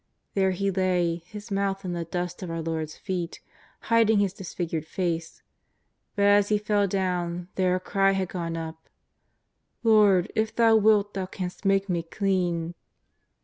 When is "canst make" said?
11.27-11.87